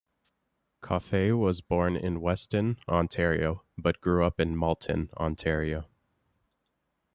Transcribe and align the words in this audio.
Coffey 0.81 1.31
was 1.31 1.61
born 1.61 1.95
in 1.95 2.21
Weston, 2.21 2.79
Ontario, 2.87 3.63
but 3.77 4.01
grew 4.01 4.25
up 4.25 4.39
in 4.39 4.55
Malton, 4.57 5.11
Ontario. 5.17 5.85